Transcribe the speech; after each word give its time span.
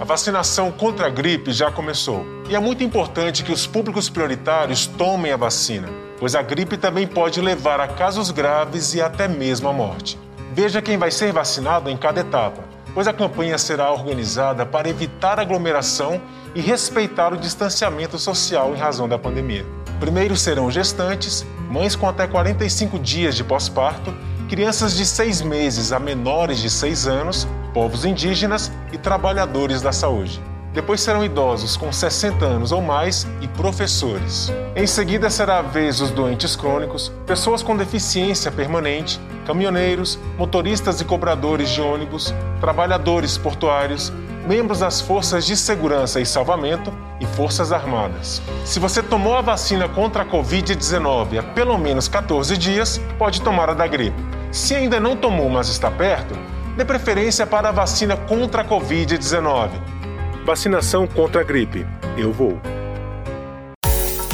A 0.00 0.04
vacinação 0.04 0.72
contra 0.72 1.08
a 1.08 1.10
gripe 1.10 1.52
já 1.52 1.70
começou. 1.70 2.24
E 2.48 2.56
é 2.56 2.58
muito 2.58 2.82
importante 2.82 3.44
que 3.44 3.52
os 3.52 3.66
públicos 3.66 4.08
prioritários 4.08 4.86
tomem 4.86 5.30
a 5.30 5.36
vacina, 5.36 5.90
pois 6.18 6.34
a 6.34 6.40
gripe 6.40 6.78
também 6.78 7.06
pode 7.06 7.38
levar 7.38 7.80
a 7.80 7.86
casos 7.86 8.30
graves 8.30 8.94
e 8.94 9.02
até 9.02 9.28
mesmo 9.28 9.68
a 9.68 9.74
morte. 9.74 10.18
Veja 10.54 10.80
quem 10.80 10.96
vai 10.96 11.10
ser 11.10 11.34
vacinado 11.34 11.90
em 11.90 11.98
cada 11.98 12.20
etapa, 12.20 12.64
pois 12.94 13.06
a 13.06 13.12
campanha 13.12 13.58
será 13.58 13.92
organizada 13.92 14.64
para 14.64 14.88
evitar 14.88 15.38
aglomeração 15.38 16.18
e 16.54 16.62
respeitar 16.62 17.34
o 17.34 17.36
distanciamento 17.36 18.18
social 18.18 18.74
em 18.74 18.78
razão 18.78 19.06
da 19.06 19.18
pandemia. 19.18 19.66
Primeiro 20.00 20.34
serão 20.34 20.70
gestantes, 20.70 21.44
mães 21.68 21.94
com 21.94 22.08
até 22.08 22.26
45 22.26 22.98
dias 22.98 23.36
de 23.36 23.44
pós-parto, 23.44 24.16
crianças 24.50 24.96
de 24.96 25.06
6 25.06 25.42
meses 25.42 25.92
a 25.92 26.00
menores 26.00 26.58
de 26.58 26.68
6 26.68 27.06
anos, 27.06 27.46
povos 27.72 28.04
indígenas 28.04 28.68
e 28.92 28.98
trabalhadores 28.98 29.80
da 29.80 29.92
saúde. 29.92 30.42
Depois 30.74 31.00
serão 31.00 31.24
idosos 31.24 31.76
com 31.76 31.92
60 31.92 32.44
anos 32.44 32.72
ou 32.72 32.82
mais 32.82 33.24
e 33.40 33.46
professores. 33.46 34.52
Em 34.74 34.88
seguida 34.88 35.30
será 35.30 35.58
a 35.58 35.62
vez 35.62 35.98
dos 35.98 36.10
doentes 36.10 36.56
crônicos, 36.56 37.12
pessoas 37.28 37.62
com 37.62 37.76
deficiência 37.76 38.50
permanente, 38.50 39.20
caminhoneiros, 39.46 40.18
motoristas 40.36 41.00
e 41.00 41.04
cobradores 41.04 41.70
de 41.70 41.80
ônibus, 41.80 42.34
trabalhadores 42.60 43.38
portuários, 43.38 44.12
membros 44.48 44.80
das 44.80 45.00
forças 45.00 45.46
de 45.46 45.56
segurança 45.56 46.20
e 46.20 46.26
salvamento 46.26 46.92
e 47.20 47.26
forças 47.36 47.70
armadas. 47.70 48.42
Se 48.64 48.80
você 48.80 49.00
tomou 49.00 49.36
a 49.36 49.42
vacina 49.42 49.88
contra 49.88 50.24
a 50.24 50.26
Covid-19 50.26 51.38
há 51.38 51.42
pelo 51.44 51.78
menos 51.78 52.08
14 52.08 52.58
dias, 52.58 53.00
pode 53.16 53.42
tomar 53.42 53.70
a 53.70 53.74
da 53.74 53.86
gripe. 53.86 54.39
Se 54.50 54.74
ainda 54.74 54.98
não 54.98 55.16
tomou, 55.16 55.48
mas 55.48 55.68
está 55.68 55.90
perto, 55.90 56.34
dê 56.76 56.84
preferência 56.84 57.46
para 57.46 57.68
a 57.68 57.72
vacina 57.72 58.16
contra 58.16 58.62
a 58.62 58.64
Covid-19 58.64 60.00
Vacinação 60.44 61.06
contra 61.06 61.42
a 61.42 61.44
gripe. 61.44 61.86
Eu 62.16 62.32
vou. 62.32 62.58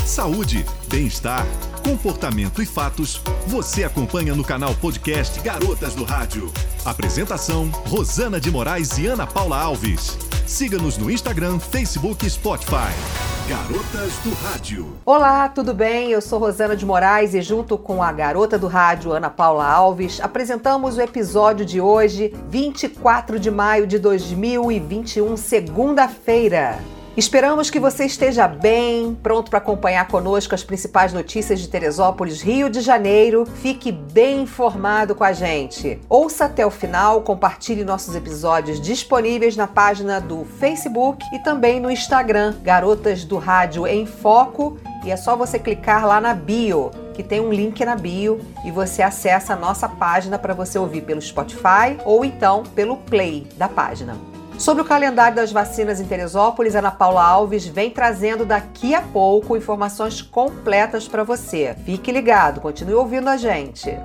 Saúde, 0.05 0.65
bem-estar, 0.89 1.45
comportamento 1.85 2.63
e 2.63 2.67
fatos. 2.67 3.21
Você 3.47 3.85
acompanha 3.85 4.35
no 4.35 4.45
canal 4.45 4.75
podcast 4.77 5.41
Garotas 5.41 5.95
do 5.95 6.05
Rádio. 6.05 6.51
Apresentação: 6.85 7.69
Rosana 7.89 8.41
de 8.41 8.51
Moraes 8.51 8.97
e 8.99 9.07
Ana 9.07 9.27
Paula 9.27 9.59
Alves. 9.59 10.17
Siga-nos 10.47 10.97
no 10.97 11.11
Instagram, 11.11 11.59
Facebook 11.59 12.25
e 12.25 12.31
Spotify. 12.31 13.36
Garotas 13.49 14.19
do 14.25 14.35
Rádio. 14.43 14.97
Olá, 15.05 15.49
tudo 15.49 15.73
bem? 15.73 16.11
Eu 16.11 16.21
sou 16.21 16.41
Rosana 16.41 16.75
de 16.75 16.85
Moraes 16.85 17.33
e 17.33 17.41
junto 17.41 17.79
com 17.79 18.03
a 18.03 18.11
garota 18.11 18.59
do 18.59 18.67
rádio 18.67 19.13
Ana 19.13 19.31
Paula 19.31 19.65
Alves, 19.65 20.21
apresentamos 20.21 20.97
o 20.97 21.01
episódio 21.01 21.65
de 21.65 21.81
hoje, 21.81 22.35
24 22.49 23.39
de 23.39 23.49
maio 23.49 23.87
de 23.87 24.01
2021, 24.01 25.37
segunda-feira. 25.37 26.81
Esperamos 27.17 27.71
que 27.71 27.81
você 27.81 28.05
esteja 28.05 28.47
bem, 28.47 29.15
pronto 29.23 29.49
para 29.49 29.59
acompanhar 29.59 30.07
conosco 30.07 30.55
as 30.55 30.63
principais 30.63 31.15
notícias 31.15 31.59
de 31.61 31.67
Teresópolis, 31.67 32.43
Rio 32.43 32.69
de 32.69 32.83
Janeiro. 32.83 33.47
Fique 33.47 33.91
bem 33.91 34.43
informado 34.43 35.15
com 35.15 35.25
a 35.25 35.33
gente. 35.33 35.99
Ouça 36.11 36.45
até 36.45 36.67
o 36.67 36.71
final, 36.71 37.23
compartilhe 37.23 37.85
nossos 37.85 38.15
episódios 38.15 38.79
disponíveis 38.79 39.57
na 39.57 39.67
página 39.67 40.21
do 40.21 40.45
Facebook 40.45 41.25
e 41.33 41.39
também 41.39 41.81
no 41.81 41.91
Instagram, 41.91 42.55
Garotas 42.63 43.25
do 43.25 43.39
Rádio 43.39 43.87
em 43.87 44.05
Foco. 44.05 44.79
E 45.03 45.11
é 45.11 45.17
só 45.17 45.35
você 45.35 45.59
clicar 45.59 46.07
lá 46.07 46.21
na 46.21 46.35
bio 46.35 46.91
que 47.15 47.23
tem 47.23 47.41
um 47.41 47.51
link 47.51 47.83
na 47.83 47.97
bio 47.97 48.39
e 48.63 48.71
você 48.71 49.01
acessa 49.01 49.55
a 49.55 49.57
nossa 49.57 49.89
página 49.89 50.39
para 50.39 50.53
você 50.53 50.79
ouvir 50.79 51.01
pelo 51.01 51.23
Spotify 51.23 51.97
ou 52.05 52.27
então 52.27 52.63
pelo 52.63 52.99
Play 52.99 53.47
da 53.57 53.71
página. 53.71 54.36
Sobre 54.59 54.83
o 54.83 54.87
calendário 54.87 55.37
das 55.37 55.53
vacinas 55.53 56.01
em 56.01 56.07
Teresópolis, 56.07 56.75
Ana 56.75 56.91
Paula 56.91 57.23
Alves 57.23 57.67
vem 57.67 57.91
trazendo 57.91 58.47
daqui 58.47 58.95
a 58.95 59.03
pouco 59.03 59.55
informações 59.55 60.23
completas 60.23 61.07
para 61.07 61.23
você. 61.23 61.77
Fique 61.85 62.11
ligado, 62.11 62.61
continue 62.61 62.95
ouvindo 62.95 63.29
a 63.29 63.37
gente. 63.37 63.99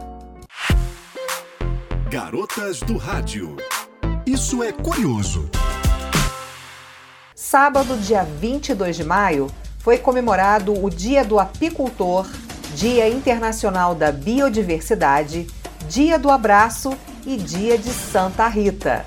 Garotas 2.10 2.82
do 2.82 2.98
Rádio. 2.98 3.56
Isso 4.26 4.62
é 4.62 4.74
curioso. 4.74 5.50
Sábado, 7.34 7.96
dia 7.98 8.24
22 8.24 8.98
de 8.98 9.06
maio, 9.06 9.48
foi 9.80 9.98
comemorado 9.98 10.74
o 10.84 10.90
Dia 10.90 11.24
do 11.24 11.40
Apicultor, 11.40 12.28
Dia 12.76 13.08
Internacional 13.08 13.96
da 13.96 14.12
Biodiversidade, 14.12 15.48
Dia 15.88 16.20
do 16.20 16.30
Abraço 16.30 16.94
e 17.26 17.38
Dia 17.38 17.78
de 17.78 17.90
Santa 17.90 18.48
Rita. 18.48 19.06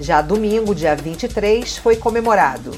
Já 0.00 0.22
domingo, 0.22 0.76
dia 0.76 0.94
23, 0.94 1.76
foi 1.78 1.96
comemorado 1.96 2.70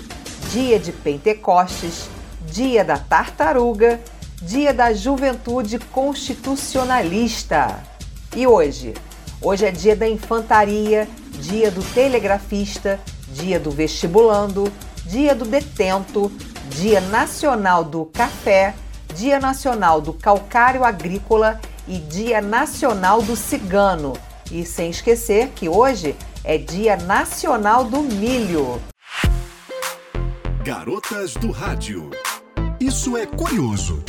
Dia 0.50 0.78
de 0.78 0.90
Pentecostes, 0.90 2.08
Dia 2.46 2.82
da 2.82 2.96
Tartaruga, 2.96 4.00
Dia 4.40 4.72
da 4.72 4.94
Juventude 4.94 5.78
Constitucionalista. 5.78 7.78
E 8.34 8.46
hoje? 8.46 8.94
Hoje 9.42 9.66
é 9.66 9.70
dia 9.70 9.94
da 9.94 10.08
infantaria, 10.08 11.06
dia 11.34 11.70
do 11.70 11.82
telegrafista, 11.82 12.98
dia 13.28 13.60
do 13.60 13.70
vestibulando, 13.70 14.72
dia 15.04 15.34
do 15.34 15.44
detento, 15.44 16.32
dia 16.70 17.02
nacional 17.02 17.84
do 17.84 18.06
café, 18.06 18.74
dia 19.14 19.38
nacional 19.38 20.00
do 20.00 20.14
calcário 20.14 20.84
agrícola 20.84 21.60
e 21.86 21.98
dia 21.98 22.40
nacional 22.40 23.20
do 23.20 23.36
cigano. 23.36 24.14
E 24.50 24.64
sem 24.64 24.90
esquecer 24.90 25.50
que 25.50 25.68
hoje 25.68 26.16
é 26.44 26.56
Dia 26.56 26.96
Nacional 26.96 27.84
do 27.84 28.02
Milho. 28.02 28.80
Garotas 30.64 31.34
do 31.34 31.50
Rádio. 31.50 32.10
Isso 32.80 33.16
é 33.16 33.26
curioso. 33.26 34.02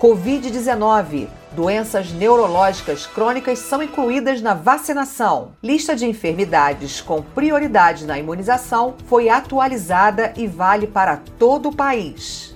Covid-19. 0.00 1.28
Doenças 1.52 2.12
neurológicas 2.12 3.06
crônicas 3.06 3.58
são 3.58 3.82
incluídas 3.82 4.40
na 4.40 4.54
vacinação. 4.54 5.52
Lista 5.62 5.96
de 5.96 6.06
enfermidades 6.06 7.00
com 7.00 7.20
prioridade 7.20 8.06
na 8.06 8.18
imunização 8.18 8.94
foi 9.06 9.28
atualizada 9.28 10.32
e 10.36 10.46
vale 10.46 10.86
para 10.86 11.16
todo 11.38 11.70
o 11.70 11.74
país. 11.74 12.49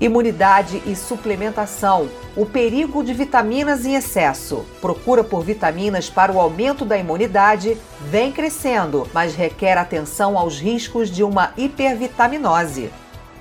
Imunidade 0.00 0.80
e 0.86 0.94
suplementação. 0.94 2.08
O 2.36 2.46
perigo 2.46 3.02
de 3.02 3.12
vitaminas 3.12 3.84
em 3.84 3.96
excesso. 3.96 4.64
Procura 4.80 5.24
por 5.24 5.42
vitaminas 5.42 6.08
para 6.08 6.30
o 6.30 6.38
aumento 6.38 6.84
da 6.84 6.96
imunidade 6.96 7.76
vem 8.02 8.30
crescendo, 8.30 9.08
mas 9.12 9.34
requer 9.34 9.76
atenção 9.76 10.38
aos 10.38 10.60
riscos 10.60 11.10
de 11.10 11.24
uma 11.24 11.52
hipervitaminose. 11.56 12.90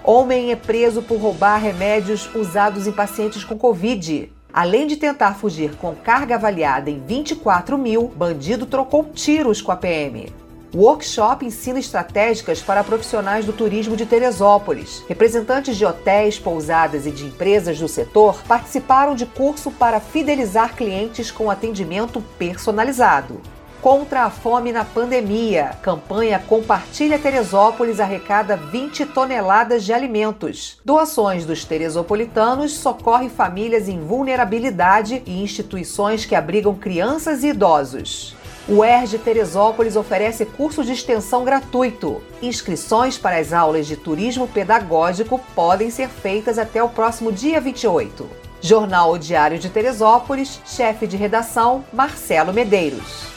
Homem 0.04 0.52
é 0.52 0.56
preso 0.56 1.04
por 1.04 1.20
roubar 1.20 1.58
remédios 1.58 2.28
usados 2.34 2.88
em 2.88 2.92
pacientes 2.92 3.44
com 3.44 3.56
Covid. 3.56 4.32
Além 4.52 4.88
de 4.88 4.96
tentar 4.96 5.36
fugir 5.36 5.76
com 5.76 5.94
carga 5.94 6.36
avaliada 6.36 6.90
em 6.90 7.00
24 7.06 7.78
mil, 7.78 8.12
bandido 8.16 8.66
trocou 8.66 9.04
tiros 9.14 9.62
com 9.62 9.72
a 9.72 9.76
PM. 9.76 10.34
O 10.74 10.80
workshop 10.80 11.46
ensina 11.46 11.80
estratégicas 11.80 12.62
para 12.62 12.84
profissionais 12.84 13.46
do 13.46 13.54
turismo 13.54 13.96
de 13.96 14.06
Teresópolis. 14.06 15.02
Representantes 15.08 15.78
de 15.78 15.86
hotéis, 15.86 16.38
pousadas 16.38 17.06
e 17.06 17.12
de 17.12 17.26
empresas 17.26 17.80
do 17.80 17.88
setor 17.88 18.44
participaram 18.44 19.16
de 19.16 19.26
curso 19.26 19.72
para 19.72 20.02
fidelizar 20.02 20.76
clientes 20.76 21.32
com 21.32 21.50
atendimento 21.50 22.22
personalizado. 22.38 23.40
Contra 23.82 24.24
a 24.24 24.30
fome 24.30 24.74
na 24.74 24.84
pandemia. 24.84 25.78
Campanha 25.82 26.38
Compartilha 26.40 27.18
Teresópolis 27.18 28.02
arrecada 28.02 28.58
20 28.58 29.06
toneladas 29.06 29.86
de 29.86 29.94
alimentos. 29.94 30.80
Doações 30.84 31.46
dos 31.46 31.64
teresopolitanos 31.64 32.74
socorre 32.74 33.30
famílias 33.30 33.88
em 33.88 34.02
vulnerabilidade 34.02 35.24
e 35.26 35.42
instituições 35.42 36.26
que 36.26 36.36
abrigam 36.36 36.76
crianças 36.76 37.44
e 37.44 37.50
idosos. 37.50 38.37
O 38.70 38.84
ERJ 38.84 39.20
Teresópolis 39.20 39.96
oferece 39.96 40.46
curso 40.46 40.84
de 40.84 40.92
extensão 40.92 41.46
gratuito. 41.46 42.22
Inscrições 42.42 43.18
para 43.18 43.38
as 43.38 43.54
aulas 43.54 43.88
de 43.88 43.96
turismo 43.96 44.46
pedagógico 44.46 45.40
podem 45.56 45.90
ser 45.90 46.10
feitas 46.10 46.58
até 46.58 46.84
o 46.84 46.90
próximo 46.90 47.32
dia 47.32 47.62
28. 47.62 48.30
Jornal 48.60 49.18
Diário 49.18 49.58
de 49.58 49.70
Teresópolis, 49.70 50.60
chefe 50.66 51.08
de 51.08 51.16
redação 51.16 51.86
Marcelo 51.94 52.52
Medeiros. 52.52 53.28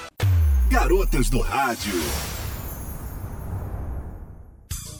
Garotas 0.68 1.30
do 1.30 1.40
Rádio. 1.40 1.94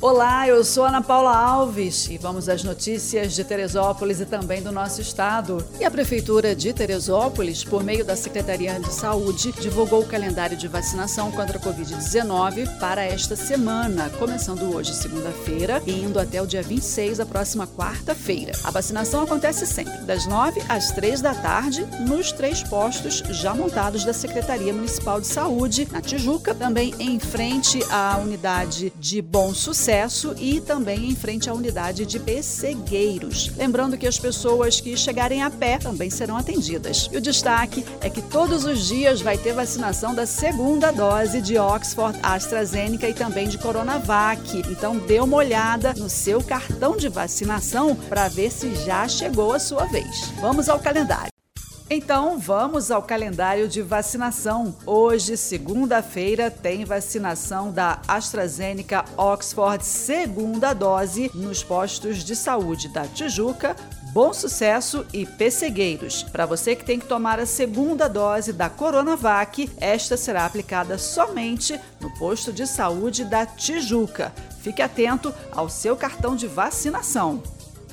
Olá, 0.03 0.49
eu 0.49 0.65
sou 0.65 0.87
Ana 0.87 1.03
Paula 1.03 1.37
Alves 1.37 2.09
e 2.09 2.17
vamos 2.17 2.49
às 2.49 2.65
notícias 2.65 3.35
de 3.35 3.45
Teresópolis 3.45 4.19
e 4.19 4.25
também 4.25 4.63
do 4.63 4.73
nosso 4.73 5.03
estado. 5.03 5.63
E 5.79 5.85
a 5.85 5.91
Prefeitura 5.91 6.57
de 6.57 6.73
Teresópolis, 6.73 7.63
por 7.63 7.85
meio 7.85 8.03
da 8.03 8.17
Secretaria 8.17 8.81
de 8.81 8.91
Saúde, 8.95 9.53
divulgou 9.61 10.01
o 10.01 10.07
calendário 10.07 10.57
de 10.57 10.67
vacinação 10.69 11.31
contra 11.31 11.59
a 11.59 11.61
Covid-19 11.61 12.79
para 12.79 13.05
esta 13.05 13.37
semana, 13.37 14.09
começando 14.19 14.75
hoje, 14.75 14.95
segunda-feira, 14.95 15.83
e 15.87 15.93
indo 15.93 16.19
até 16.19 16.41
o 16.41 16.47
dia 16.47 16.63
26, 16.63 17.21
a 17.21 17.27
próxima 17.27 17.67
quarta-feira. 17.67 18.53
A 18.65 18.71
vacinação 18.71 19.21
acontece 19.21 19.67
sempre, 19.67 19.99
das 20.07 20.25
9 20.25 20.63
às 20.67 20.93
3 20.93 21.21
da 21.21 21.35
tarde, 21.35 21.87
nos 22.09 22.33
três 22.33 22.63
postos 22.63 23.19
já 23.33 23.53
montados 23.53 24.03
da 24.03 24.15
Secretaria 24.15 24.73
Municipal 24.73 25.21
de 25.21 25.27
Saúde, 25.27 25.87
na 25.93 26.01
Tijuca, 26.01 26.55
também 26.55 26.95
em 26.99 27.21
frente 27.21 27.85
à 27.91 28.17
unidade 28.17 28.91
de 28.99 29.21
Bom 29.21 29.53
Sucesso 29.53 29.90
acesso 29.91 30.37
e 30.39 30.61
também 30.61 31.11
em 31.11 31.17
frente 31.17 31.51
à 31.51 31.55
unidade 31.55 32.07
de 32.07 32.21
pessegueiros. 32.21 33.51
Lembrando 33.57 33.99
que 33.99 34.07
as 34.07 34.19
pessoas 34.19 34.81
que 34.81 34.97
chegarem 34.97 35.43
a 35.43 35.51
pé 35.51 35.79
também 35.79 36.09
serão 36.09 36.37
atendidas. 36.37 37.09
E 37.11 37.17
o 37.17 37.21
destaque 37.21 37.85
é 38.01 38.09
que 38.09 38.23
todos 38.23 38.65
os 38.65 38.87
dias 38.87 39.21
vai 39.21 39.37
ter 39.37 39.53
vacinação 39.53 40.15
da 40.15 40.27
segunda 40.27 40.93
dose 40.93 41.41
de 41.41 41.59
Oxford 41.59 42.17
AstraZeneca 42.23 43.09
e 43.09 43.15
também 43.15 43.49
de 43.49 43.59
Coronavac. 43.59 44.63
Então 44.71 44.97
dê 44.97 45.19
uma 45.19 45.37
olhada 45.37 45.93
no 45.95 46.09
seu 46.09 46.41
cartão 46.41 46.97
de 46.97 47.09
vacinação 47.09 47.97
para 47.97 48.29
ver 48.29 48.53
se 48.53 48.73
já 48.87 49.09
chegou 49.09 49.53
a 49.53 49.59
sua 49.59 49.87
vez. 49.87 50.33
Vamos 50.41 50.69
ao 50.69 50.79
calendário. 50.79 51.30
Então 51.93 52.39
vamos 52.39 52.93
ao 52.93 53.03
calendário 53.03 53.67
de 53.67 53.83
vacinação. 53.83 54.73
Hoje, 54.87 55.37
segunda-feira, 55.37 56.49
tem 56.49 56.85
vacinação 56.85 57.73
da 57.73 58.01
AstraZeneca 58.07 59.05
Oxford 59.17 59.85
segunda 59.85 60.73
dose 60.73 61.33
nos 61.35 61.65
postos 61.65 62.23
de 62.23 62.37
saúde 62.37 62.87
da 62.91 63.09
Tijuca, 63.09 63.75
Bom 64.13 64.33
Sucesso 64.33 65.05
e 65.13 65.27
Pessegueiros. 65.27 66.23
Para 66.23 66.47
você 66.47 66.77
que 66.77 66.85
tem 66.85 67.01
que 67.01 67.07
tomar 67.07 67.41
a 67.41 67.47
segunda 67.47 68.07
dose 68.07 68.53
da 68.53 68.71
Coronavac, 68.71 69.69
esta 69.81 70.17
será 70.17 70.47
aplicada 70.47 70.97
somente 70.97 71.77
no 72.01 72.09
posto 72.21 72.53
de 72.53 72.69
saúde 72.69 73.25
da 73.25 73.45
Tijuca. 73.45 74.33
Fique 74.63 74.81
atento 74.81 75.35
ao 75.51 75.69
seu 75.69 75.97
cartão 75.97 76.37
de 76.37 76.47
vacinação 76.47 77.43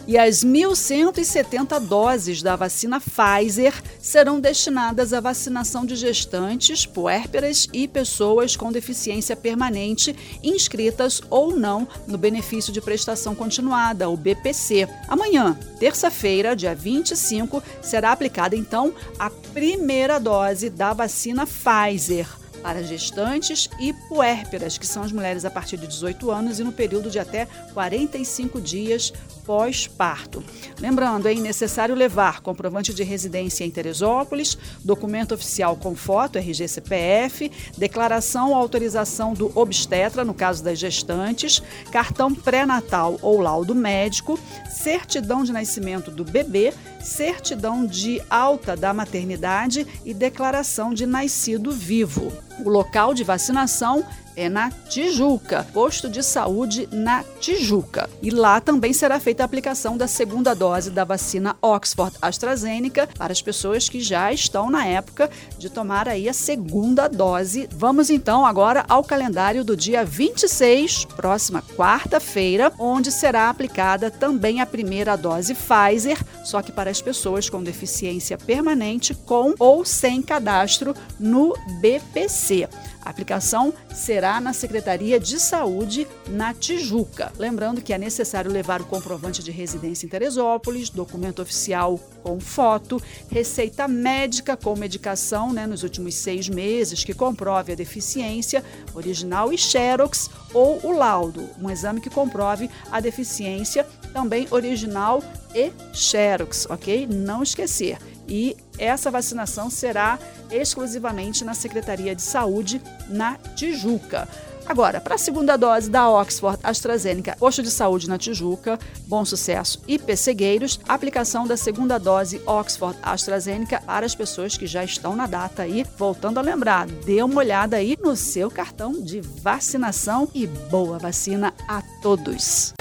e 0.08 0.18
as 0.18 0.44
1.170 0.44 1.80
doses 1.82 2.42
da 2.42 2.56
vacina 2.56 3.00
Pfizer 3.02 3.74
serão 4.00 4.40
destinadas 4.40 5.12
à 5.12 5.20
vacinação 5.20 5.86
de 5.86 5.96
gestantes, 5.96 6.86
puérperas 6.86 7.68
e 7.74 7.88
pessoas 7.88 8.56
com 8.56 8.72
deficiência 8.72 9.36
permanente 9.36 10.16
inscritas 10.42 11.22
ou 11.30 11.56
não 11.56 11.86
no 12.08 12.18
benefício 12.18 12.72
de 12.72 12.80
prestação 12.80 13.36
continuada, 13.36 14.10
o 14.10 14.16
BPC. 14.16 14.88
Amanhã, 15.10 15.60
terça-feira, 15.78 16.56
dia 16.56 16.74
25, 16.74 17.62
será 17.82 18.14
aplicada 18.14 18.56
então 18.56 18.94
a 19.20 19.30
primeira 19.30 20.20
dose 20.20 20.70
da 20.70 20.94
vacina 20.94 21.46
Pfizer 21.46 22.37
para 22.62 22.84
gestantes 22.84 23.70
e 23.80 23.94
puérperas, 23.94 24.78
que 24.78 24.86
são 24.86 25.04
as 25.04 25.12
mulheres 25.12 25.46
a 25.46 25.52
partir 25.52 25.78
de 25.78 25.88
18 25.88 26.30
anos 26.32 26.60
e 26.60 26.64
no 26.64 26.72
período 26.72 27.10
de 27.10 27.20
até 27.20 27.48
45 27.74 28.60
dias 28.62 29.14
pós-parto. 29.46 30.44
Lembrando, 30.80 31.28
é 31.28 31.34
necessário 31.34 31.96
levar 31.96 32.42
comprovante 32.42 32.94
de 32.94 33.02
residência 33.04 33.64
em 33.64 33.72
Teresópolis, 33.72 34.58
documento 34.84 35.34
oficial 35.34 35.78
com 35.78 35.96
foto, 35.96 36.38
RG-CPF, 36.38 37.50
declaração 37.78 38.50
ou 38.50 38.56
autorização 38.56 39.34
do 39.34 39.58
obstetra, 39.58 40.26
no 40.26 40.34
caso 40.34 40.62
das 40.62 40.78
gestantes, 40.78 41.64
cartão 41.92 42.36
pré-natal 42.36 43.18
ou 43.22 43.40
laudo 43.40 43.74
médico, 43.74 44.38
certidão 44.70 45.44
de 45.44 45.54
nascimento 45.54 46.12
do 46.12 46.26
bebê, 46.26 46.74
certidão 47.08 47.86
de 47.86 48.22
alta 48.30 48.76
da 48.76 48.94
maternidade 48.94 49.88
e 50.04 50.14
declaração 50.14 50.94
de 50.94 51.06
nascido 51.06 51.72
vivo. 51.72 52.32
O 52.64 52.70
local 52.70 53.14
de 53.14 53.24
vacinação 53.24 54.06
é 54.38 54.48
na 54.48 54.70
Tijuca, 54.70 55.66
posto 55.74 56.08
de 56.08 56.22
saúde 56.22 56.88
na 56.92 57.24
Tijuca. 57.40 58.08
E 58.22 58.30
lá 58.30 58.62
também 58.62 58.94
será 58.94 59.20
feita 59.20 59.44
a 59.44 59.46
aplicação 59.46 59.98
da 59.98 60.08
segunda 60.08 60.54
dose 60.54 60.92
da 60.92 61.04
vacina 61.04 61.58
Oxford 61.60 62.16
AstraZeneca 62.22 63.10
para 63.18 63.34
as 63.34 63.42
pessoas 63.42 63.90
que 63.90 64.00
já 64.00 64.32
estão 64.32 64.70
na 64.70 64.86
época 64.86 65.30
de 65.58 65.70
tomar 65.70 66.08
aí 66.08 66.30
a 66.30 66.34
segunda 66.34 67.08
dose. 67.08 67.68
Vamos 67.72 68.12
então 68.12 68.46
agora 68.46 68.86
ao 68.88 69.04
calendário 69.04 69.64
do 69.64 69.76
dia 69.76 70.06
26, 70.06 71.06
próxima 71.06 71.64
quarta-feira, 71.76 72.72
onde 72.78 73.12
será 73.12 73.50
aplicada 73.50 74.12
também 74.12 74.62
a 74.62 74.66
primeira 74.68 75.16
dose 75.18 75.56
Pfizer, 75.56 76.24
só 76.46 76.62
que 76.62 76.72
para 76.72 76.92
as 76.92 77.02
pessoas 77.02 77.50
com 77.50 77.64
deficiência 77.64 78.38
permanente 78.38 79.16
com 79.16 79.56
ou 79.58 79.84
sem 79.84 80.22
cadastro 80.22 80.94
no 81.20 81.56
BPC. 81.82 82.70
A 83.08 83.10
aplicação 83.10 83.74
será 83.96 84.42
na 84.42 84.52
Secretaria 84.52 85.18
de 85.18 85.40
Saúde, 85.40 86.06
na 86.28 86.54
Tijuca. 86.54 87.32
Lembrando 87.40 87.82
que 87.82 87.94
é 87.94 87.98
necessário 87.98 88.52
levar 88.52 88.82
o 88.82 88.86
comprovante 88.86 89.42
de 89.42 89.50
residência 89.50 90.06
em 90.06 90.10
Teresópolis, 90.10 90.90
documento 90.90 91.42
oficial 91.42 91.98
com 92.22 92.38
foto, 92.38 93.02
receita 93.32 93.88
médica 93.88 94.58
com 94.58 94.76
medicação 94.76 95.54
né, 95.54 95.66
nos 95.66 95.84
últimos 95.84 96.16
seis 96.16 96.50
meses 96.50 97.06
que 97.06 97.14
comprove 97.14 97.72
a 97.72 97.76
deficiência, 97.76 98.62
original 98.94 99.54
e 99.54 99.58
xerox, 99.58 100.30
ou 100.54 100.86
o 100.86 100.92
laudo, 100.92 101.50
um 101.62 101.70
exame 101.70 102.02
que 102.02 102.10
comprove 102.10 102.70
a 102.92 103.00
deficiência, 103.00 103.88
também 104.12 104.50
original 104.52 105.24
e 105.56 105.72
xerox, 105.94 106.68
ok? 106.70 107.08
Não 107.08 107.42
esquecer 107.42 108.00
e 108.28 108.58
essa 108.78 109.10
vacinação 109.10 109.70
será 109.70 110.20
exclusivamente 110.52 111.44
na 111.44 111.54
Secretaria 111.54 112.16
de 112.16 112.22
Saúde 112.22 112.82
na 113.10 113.38
Tijuca. 113.56 114.28
Agora, 114.68 115.00
para 115.00 115.16
a 115.16 115.18
segunda 115.18 115.56
dose 115.56 115.90
da 115.90 116.10
Oxford 116.10 116.60
AstraZeneca, 116.62 117.38
posto 117.40 117.64
de 117.64 117.72
saúde 117.72 118.10
na 118.10 118.18
Tijuca, 118.18 118.78
Bom 119.08 119.24
Sucesso 119.24 119.82
e 119.88 119.98
Pessegueiros, 119.98 120.80
aplicação 120.88 121.48
da 121.48 121.56
segunda 121.56 121.98
dose 121.98 122.42
Oxford 122.46 122.98
AstraZeneca 123.02 123.82
para 123.86 124.06
as 124.06 124.14
pessoas 124.14 124.58
que 124.58 124.68
já 124.68 124.84
estão 124.84 125.16
na 125.16 125.26
data 125.26 125.64
aí. 125.64 125.86
Voltando 125.98 126.38
a 126.38 126.42
lembrar, 126.42 126.86
dê 126.86 127.24
uma 127.24 127.40
olhada 127.40 127.78
aí 127.78 127.98
no 128.04 128.16
seu 128.16 128.52
cartão 128.52 128.92
de 129.02 129.22
vacinação 129.22 130.28
e 130.34 130.46
boa 130.46 131.00
vacina 131.00 131.54
a 131.66 131.82
todos. 132.02 132.74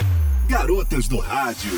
Garotas 0.49 1.07
do 1.07 1.19
Rádio. 1.19 1.73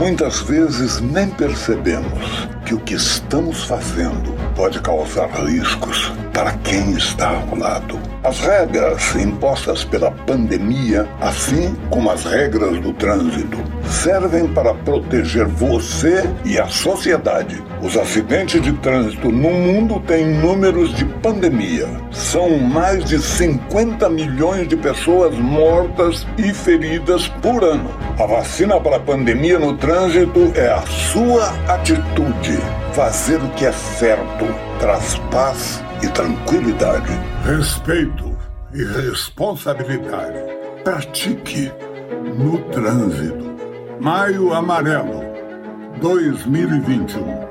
Muitas 0.00 0.40
vezes 0.40 0.98
nem 0.98 1.28
percebemos 1.28 2.48
que 2.64 2.72
o 2.72 2.80
que 2.80 2.94
estamos 2.94 3.64
fazendo 3.64 4.34
pode 4.60 4.78
causar 4.80 5.26
riscos 5.46 6.12
para 6.34 6.52
quem 6.58 6.92
está 6.92 7.30
ao 7.30 7.56
lado. 7.56 7.98
As 8.22 8.40
regras 8.40 9.16
impostas 9.16 9.84
pela 9.84 10.10
pandemia, 10.10 11.08
assim 11.18 11.74
como 11.88 12.10
as 12.10 12.24
regras 12.24 12.78
do 12.80 12.92
trânsito, 12.92 13.56
servem 13.88 14.46
para 14.48 14.74
proteger 14.74 15.46
você 15.46 16.28
e 16.44 16.58
a 16.58 16.68
sociedade. 16.68 17.62
Os 17.80 17.96
acidentes 17.96 18.60
de 18.60 18.74
trânsito 18.74 19.32
no 19.32 19.50
mundo 19.50 19.98
têm 20.06 20.26
números 20.26 20.94
de 20.94 21.06
pandemia. 21.06 21.88
São 22.12 22.58
mais 22.58 23.02
de 23.06 23.18
50 23.18 24.10
milhões 24.10 24.68
de 24.68 24.76
pessoas 24.76 25.34
mortas 25.38 26.26
e 26.36 26.52
feridas 26.52 27.28
por 27.40 27.64
ano. 27.64 27.90
A 28.18 28.26
vacina 28.26 28.78
para 28.78 28.96
a 28.96 29.00
pandemia 29.00 29.58
no 29.58 29.78
trânsito 29.78 30.52
é 30.54 30.70
a 30.70 30.82
sua 30.82 31.48
atitude. 31.66 32.58
Fazer 32.94 33.36
o 33.36 33.48
que 33.50 33.66
é 33.66 33.72
certo 33.72 34.46
traz 34.80 35.16
paz 35.30 35.82
e 36.02 36.08
tranquilidade. 36.08 37.12
Respeito 37.44 38.36
e 38.74 38.84
responsabilidade. 38.84 40.38
Pratique 40.82 41.70
no 42.36 42.58
trânsito. 42.70 43.48
Maio 44.00 44.52
Amarelo 44.52 45.22
2021. 46.00 47.49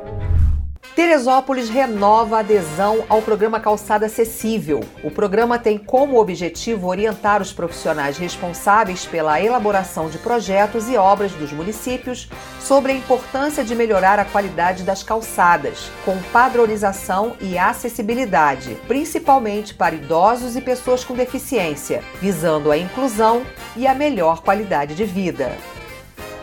Teresópolis 1.00 1.70
renova 1.70 2.36
a 2.36 2.40
adesão 2.42 3.06
ao 3.08 3.22
programa 3.22 3.58
Calçada 3.58 4.08
Acessível. 4.08 4.82
O 5.02 5.10
programa 5.10 5.58
tem 5.58 5.78
como 5.78 6.20
objetivo 6.20 6.90
orientar 6.90 7.42
os 7.42 7.54
profissionais 7.54 8.18
responsáveis 8.18 9.06
pela 9.06 9.42
elaboração 9.42 10.10
de 10.10 10.18
projetos 10.18 10.90
e 10.90 10.98
obras 10.98 11.32
dos 11.32 11.54
municípios 11.54 12.28
sobre 12.60 12.92
a 12.92 12.96
importância 12.96 13.64
de 13.64 13.74
melhorar 13.76 14.20
a 14.20 14.26
qualidade 14.26 14.84
das 14.84 15.02
calçadas, 15.02 15.90
com 16.04 16.18
padronização 16.34 17.38
e 17.40 17.58
acessibilidade, 17.58 18.78
principalmente 18.86 19.74
para 19.74 19.96
idosos 19.96 20.58
e 20.58 20.62
pessoas 20.62 21.02
com 21.02 21.14
deficiência, 21.14 22.04
visando 22.22 22.74
a 22.74 22.78
inclusão 22.78 23.44
e 23.78 23.88
a 23.88 23.96
melhor 23.96 24.42
qualidade 24.42 24.96
de 24.96 25.06
vida. 25.06 25.50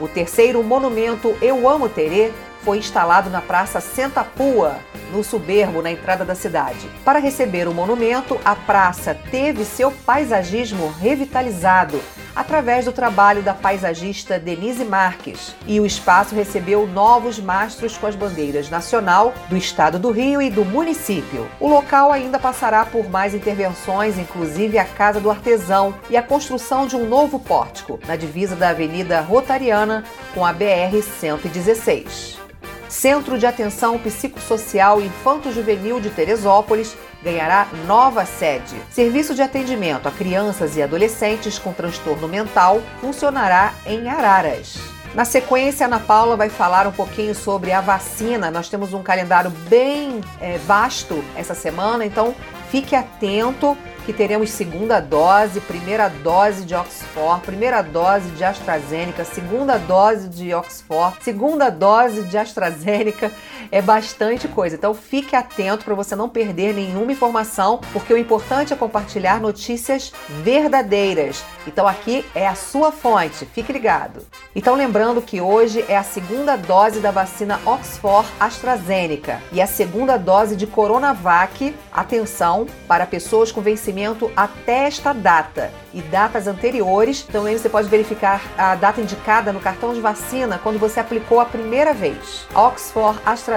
O 0.00 0.08
terceiro 0.08 0.62
monumento 0.62 1.36
Eu 1.42 1.68
Amo 1.68 1.90
Terê 1.90 2.32
foi 2.66 2.78
instalado 2.78 3.30
na 3.30 3.40
Praça 3.40 3.80
Senta 3.80 4.24
Pua, 4.24 4.74
no 5.12 5.22
Soberbo, 5.22 5.80
na 5.80 5.92
entrada 5.92 6.24
da 6.24 6.34
cidade. 6.34 6.90
Para 7.04 7.20
receber 7.20 7.68
o 7.68 7.72
monumento, 7.72 8.40
a 8.44 8.56
praça 8.56 9.16
teve 9.30 9.64
seu 9.64 9.92
paisagismo 9.92 10.92
revitalizado 11.00 12.00
através 12.34 12.84
do 12.84 12.90
trabalho 12.90 13.40
da 13.40 13.54
paisagista 13.54 14.36
Denise 14.36 14.84
Marques. 14.84 15.54
E 15.64 15.78
o 15.78 15.86
espaço 15.86 16.34
recebeu 16.34 16.88
novos 16.88 17.38
mastros 17.38 17.96
com 17.96 18.08
as 18.08 18.16
bandeiras 18.16 18.68
nacional, 18.68 19.32
do 19.48 19.56
estado 19.56 19.96
do 19.96 20.10
Rio 20.10 20.42
e 20.42 20.50
do 20.50 20.64
município. 20.64 21.48
O 21.60 21.68
local 21.68 22.10
ainda 22.10 22.36
passará 22.36 22.84
por 22.84 23.08
mais 23.08 23.32
intervenções, 23.32 24.18
inclusive 24.18 24.76
a 24.76 24.84
Casa 24.84 25.20
do 25.20 25.30
Artesão 25.30 25.94
e 26.10 26.16
a 26.16 26.22
construção 26.22 26.84
de 26.84 26.96
um 26.96 27.08
novo 27.08 27.38
pórtico 27.38 28.00
na 28.08 28.16
divisa 28.16 28.56
da 28.56 28.70
Avenida 28.70 29.20
Rotariana 29.20 30.02
com 30.34 30.44
a 30.44 30.52
BR 30.52 31.00
116. 31.20 32.45
Centro 32.88 33.38
de 33.38 33.46
Atenção 33.46 33.98
Psicossocial 33.98 35.00
Infanto-Juvenil 35.00 36.00
de 36.00 36.10
Teresópolis 36.10 36.96
ganhará 37.22 37.66
nova 37.86 38.24
sede. 38.24 38.76
Serviço 38.90 39.34
de 39.34 39.42
atendimento 39.42 40.06
a 40.06 40.10
crianças 40.10 40.76
e 40.76 40.82
adolescentes 40.82 41.58
com 41.58 41.72
transtorno 41.72 42.28
mental 42.28 42.80
funcionará 43.00 43.74
em 43.84 44.08
Araras. 44.08 44.78
Na 45.14 45.24
sequência, 45.24 45.86
Ana 45.86 45.98
Paula 45.98 46.36
vai 46.36 46.50
falar 46.50 46.86
um 46.86 46.92
pouquinho 46.92 47.34
sobre 47.34 47.72
a 47.72 47.80
vacina. 47.80 48.50
Nós 48.50 48.68
temos 48.68 48.92
um 48.92 49.02
calendário 49.02 49.50
bem 49.68 50.20
é, 50.40 50.58
vasto 50.58 51.24
essa 51.34 51.54
semana, 51.54 52.04
então 52.04 52.34
fique 52.70 52.94
atento 52.94 53.76
que 54.04 54.12
teremos 54.12 54.50
segunda 54.50 55.00
dose, 55.00 55.60
primeira 55.60 56.08
dose 56.08 56.62
de 56.62 56.74
Oxford, 56.74 57.40
primeira 57.42 57.82
dose 57.82 58.28
de 58.30 58.44
AstraZeneca, 58.44 59.24
segunda 59.24 59.78
dose 59.78 60.28
de 60.28 60.54
Oxford, 60.54 61.16
segunda 61.22 61.70
dose 61.70 62.22
de 62.22 62.38
AstraZeneca. 62.38 63.32
É 63.70 63.82
bastante 63.82 64.48
coisa. 64.48 64.76
Então 64.76 64.94
fique 64.94 65.34
atento 65.34 65.84
para 65.84 65.94
você 65.94 66.14
não 66.16 66.28
perder 66.28 66.74
nenhuma 66.74 67.12
informação, 67.12 67.80
porque 67.92 68.12
o 68.12 68.18
importante 68.18 68.72
é 68.72 68.76
compartilhar 68.76 69.40
notícias 69.40 70.12
verdadeiras. 70.42 71.44
Então 71.66 71.86
aqui 71.86 72.24
é 72.34 72.46
a 72.46 72.54
sua 72.54 72.92
fonte. 72.92 73.46
Fique 73.46 73.72
ligado. 73.72 74.20
Então 74.54 74.74
lembrando 74.74 75.20
que 75.20 75.40
hoje 75.40 75.84
é 75.88 75.96
a 75.96 76.02
segunda 76.02 76.56
dose 76.56 77.00
da 77.00 77.10
vacina 77.10 77.60
Oxford 77.64 78.28
AstraZeneca 78.38 79.40
e 79.52 79.60
a 79.60 79.66
segunda 79.66 80.16
dose 80.16 80.56
de 80.56 80.66
Coronavac. 80.66 81.74
Atenção 81.92 82.66
para 82.86 83.06
pessoas 83.06 83.52
com 83.52 83.60
vencimento 83.60 84.30
até 84.36 84.86
esta 84.86 85.12
data 85.12 85.70
e 85.92 86.02
datas 86.02 86.46
anteriores. 86.46 87.22
Também 87.22 87.56
você 87.56 87.68
pode 87.68 87.88
verificar 87.88 88.40
a 88.56 88.74
data 88.74 89.00
indicada 89.00 89.52
no 89.52 89.60
cartão 89.60 89.94
de 89.94 90.00
vacina 90.00 90.58
quando 90.62 90.78
você 90.78 91.00
aplicou 91.00 91.40
a 91.40 91.44
primeira 91.44 91.92
vez. 91.92 92.46
Oxford 92.54 93.18
AstraZeneca, 93.24 93.55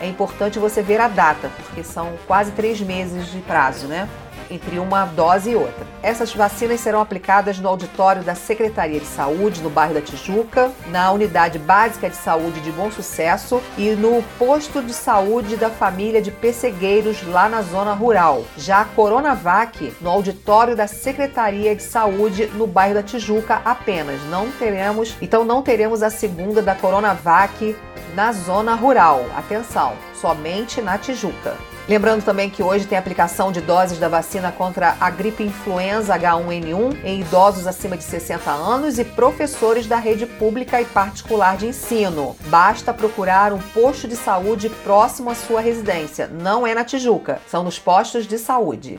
é 0.00 0.08
importante 0.08 0.58
você 0.58 0.82
ver 0.82 1.00
a 1.00 1.08
data, 1.08 1.50
porque 1.56 1.82
são 1.82 2.12
quase 2.26 2.52
três 2.52 2.80
meses 2.80 3.26
de 3.26 3.38
prazo, 3.40 3.86
né? 3.86 4.08
Entre 4.50 4.78
uma 4.78 5.04
dose 5.04 5.50
e 5.50 5.56
outra. 5.56 5.86
Essas 6.02 6.34
vacinas 6.34 6.80
serão 6.80 7.00
aplicadas 7.00 7.58
no 7.58 7.68
auditório 7.68 8.22
da 8.22 8.34
Secretaria 8.34 9.00
de 9.00 9.06
Saúde, 9.06 9.62
no 9.62 9.70
bairro 9.70 9.94
da 9.94 10.00
Tijuca, 10.00 10.70
na 10.88 11.10
Unidade 11.12 11.58
Básica 11.58 12.10
de 12.10 12.16
Saúde 12.16 12.60
de 12.60 12.70
Bom 12.70 12.90
Sucesso 12.90 13.62
e 13.78 13.90
no 13.90 14.22
Posto 14.38 14.82
de 14.82 14.92
Saúde 14.92 15.56
da 15.56 15.70
Família 15.70 16.20
de 16.20 16.30
Pessegueiros, 16.30 17.26
lá 17.26 17.48
na 17.48 17.62
zona 17.62 17.94
rural. 17.94 18.44
Já 18.56 18.82
a 18.82 18.84
Coronavac, 18.84 19.94
no 20.00 20.10
auditório 20.10 20.76
da 20.76 20.86
Secretaria 20.86 21.74
de 21.74 21.82
Saúde, 21.82 22.46
no 22.54 22.66
bairro 22.66 22.94
da 22.94 23.02
Tijuca 23.02 23.62
apenas. 23.64 24.20
Não 24.24 24.50
teremos, 24.50 25.16
então 25.20 25.44
não 25.44 25.62
teremos 25.62 26.02
a 26.02 26.10
segunda 26.10 26.60
da 26.60 26.74
Coronavac 26.74 27.76
na 28.14 28.32
zona 28.32 28.74
rural. 28.74 29.24
Atenção, 29.36 29.94
somente 30.14 30.80
na 30.80 30.98
Tijuca. 30.98 31.56
Lembrando 31.86 32.24
também 32.24 32.48
que 32.48 32.62
hoje 32.62 32.86
tem 32.86 32.96
aplicação 32.96 33.52
de 33.52 33.60
doses 33.60 33.98
da 33.98 34.08
vacina 34.08 34.50
contra 34.50 34.96
a 34.98 35.10
gripe 35.10 35.42
influenza 35.42 36.18
H1N1 36.18 37.04
em 37.04 37.20
idosos 37.20 37.66
acima 37.66 37.94
de 37.94 38.04
60 38.04 38.50
anos 38.50 38.98
e 38.98 39.04
professores 39.04 39.86
da 39.86 39.96
rede 39.96 40.24
pública 40.24 40.80
e 40.80 40.86
particular 40.86 41.58
de 41.58 41.66
ensino. 41.66 42.34
Basta 42.46 42.94
procurar 42.94 43.52
um 43.52 43.58
posto 43.58 44.08
de 44.08 44.16
saúde 44.16 44.70
próximo 44.70 45.28
à 45.28 45.34
sua 45.34 45.60
residência. 45.60 46.26
Não 46.26 46.66
é 46.66 46.74
na 46.74 46.84
Tijuca, 46.84 47.38
são 47.46 47.62
nos 47.62 47.78
postos 47.78 48.26
de 48.26 48.38
saúde. 48.38 48.98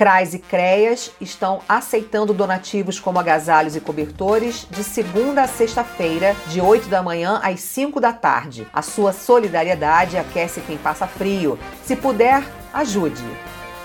CRAS 0.00 0.32
e 0.32 0.38
CREAS 0.38 1.10
estão 1.20 1.60
aceitando 1.68 2.32
donativos 2.32 2.98
como 2.98 3.18
agasalhos 3.18 3.76
e 3.76 3.80
cobertores 3.82 4.66
de 4.70 4.82
segunda 4.82 5.42
a 5.42 5.46
sexta-feira, 5.46 6.34
de 6.46 6.58
8 6.58 6.88
da 6.88 7.02
manhã 7.02 7.38
às 7.44 7.60
5 7.60 8.00
da 8.00 8.10
tarde. 8.10 8.66
A 8.72 8.80
sua 8.80 9.12
solidariedade 9.12 10.16
aquece 10.16 10.62
quem 10.62 10.78
passa 10.78 11.06
frio. 11.06 11.58
Se 11.84 11.94
puder, 11.94 12.42
ajude. 12.72 13.22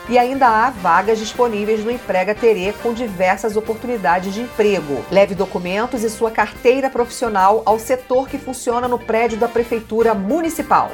E 0.08 0.18
ainda 0.18 0.48
há 0.48 0.70
vagas 0.70 1.20
disponíveis 1.20 1.84
no 1.84 1.92
Emprega 1.92 2.34
Terê 2.34 2.72
com 2.82 2.94
diversas 2.94 3.58
oportunidades 3.58 4.34
de 4.34 4.40
emprego. 4.40 5.04
Leve 5.12 5.36
documentos 5.36 6.02
e 6.02 6.10
sua 6.10 6.32
carteira 6.32 6.90
profissional 6.90 7.62
ao 7.66 7.78
setor 7.78 8.30
que 8.30 8.38
funciona 8.38 8.88
no 8.88 8.98
prédio 8.98 9.38
da 9.38 9.50
Prefeitura 9.50 10.14
Municipal. 10.14 10.92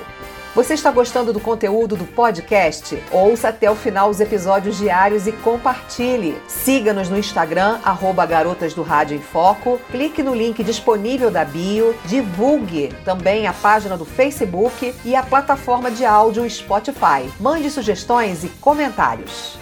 Você 0.54 0.74
está 0.74 0.92
gostando 0.92 1.32
do 1.32 1.40
conteúdo 1.40 1.96
do 1.96 2.06
podcast? 2.06 3.02
Ouça 3.10 3.48
até 3.48 3.72
o 3.72 3.76
final 3.76 4.10
os 4.10 4.20
episódios 4.20 4.78
diários 4.78 5.26
e 5.26 5.32
compartilhe. 5.32 6.38
Siga-nos 6.46 7.08
no 7.08 7.18
Instagram, 7.18 7.80
arroba 7.86 8.26
Garotas 8.26 8.74
do 8.74 8.82
Rádio 8.82 9.16
em 9.16 9.22
Foco. 9.22 9.80
Clique 9.90 10.22
no 10.22 10.36
link 10.36 10.62
disponível 10.62 11.32
da 11.32 11.46
bio. 11.46 11.96
Divulgue 12.04 12.94
também 13.06 13.48
a 13.48 13.54
página 13.54 13.98
do 13.98 14.04
Facebook 14.04 14.94
e 15.06 15.16
a 15.16 15.24
plataforma 15.24 15.90
de 15.90 16.04
áudio 16.04 16.50
Spotify. 16.50 17.32
Mande 17.40 17.72
sugestões 17.72 18.44
e 18.44 18.50
comentários. 18.50 19.58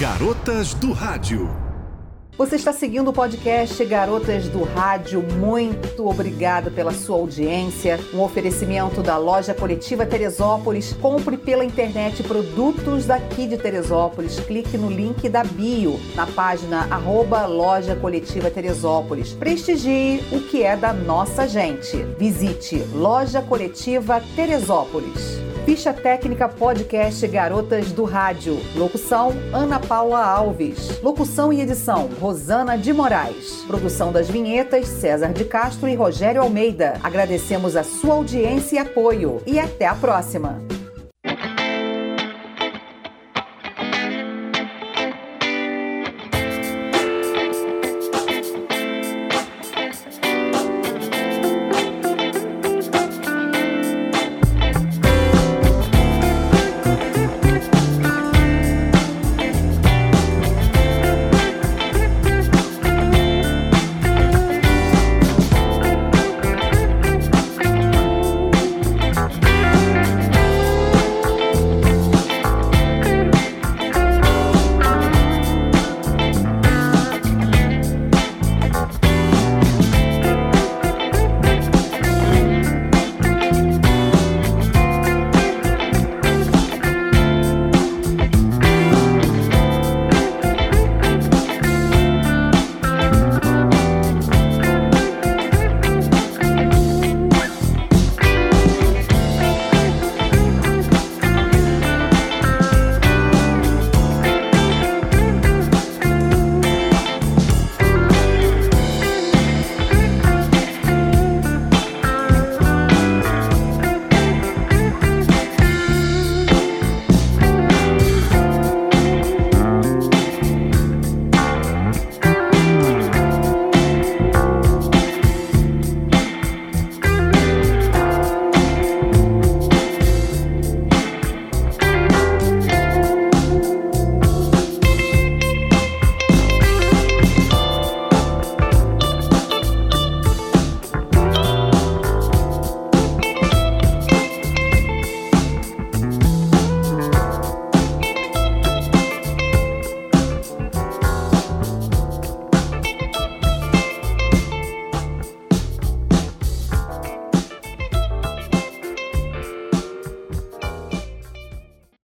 Garotas 0.00 0.74
do 0.74 0.92
Rádio. 0.92 1.69
Você 2.40 2.56
está 2.56 2.72
seguindo 2.72 3.08
o 3.08 3.12
podcast 3.12 3.84
Garotas 3.84 4.48
do 4.48 4.62
Rádio. 4.62 5.22
Muito 5.22 6.08
obrigada 6.08 6.70
pela 6.70 6.90
sua 6.90 7.16
audiência. 7.16 8.00
Um 8.14 8.22
oferecimento 8.22 9.02
da 9.02 9.18
loja 9.18 9.52
coletiva 9.52 10.06
Teresópolis. 10.06 10.94
Compre 10.94 11.36
pela 11.36 11.66
internet 11.66 12.22
produtos 12.22 13.04
daqui 13.04 13.46
de 13.46 13.58
Teresópolis. 13.58 14.40
Clique 14.40 14.78
no 14.78 14.88
link 14.88 15.28
da 15.28 15.44
bio 15.44 16.00
na 16.14 16.26
página 16.26 16.86
arroba 16.90 17.44
loja 17.44 17.94
coletiva 17.94 18.50
Teresópolis. 18.50 19.34
Prestigie 19.34 20.24
o 20.32 20.40
que 20.40 20.62
é 20.62 20.74
da 20.74 20.94
nossa 20.94 21.46
gente. 21.46 21.94
Visite 22.18 22.76
Loja 22.94 23.42
Coletiva 23.42 24.22
Teresópolis. 24.34 25.49
Ficha 25.70 25.92
Técnica 25.92 26.48
Podcast 26.48 27.24
Garotas 27.28 27.92
do 27.92 28.02
Rádio. 28.02 28.58
Locução: 28.74 29.32
Ana 29.52 29.78
Paula 29.78 30.20
Alves. 30.20 31.00
Locução 31.00 31.52
e 31.52 31.60
edição: 31.60 32.10
Rosana 32.20 32.76
de 32.76 32.92
Moraes. 32.92 33.62
Produção 33.68 34.10
das 34.10 34.28
vinhetas: 34.28 34.88
César 34.88 35.32
de 35.32 35.44
Castro 35.44 35.88
e 35.88 35.94
Rogério 35.94 36.42
Almeida. 36.42 36.94
Agradecemos 37.04 37.76
a 37.76 37.84
sua 37.84 38.14
audiência 38.14 38.74
e 38.74 38.78
apoio. 38.80 39.40
E 39.46 39.60
até 39.60 39.86
a 39.86 39.94
próxima! 39.94 40.79